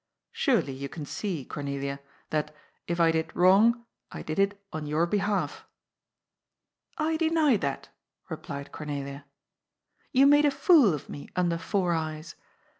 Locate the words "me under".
11.07-11.59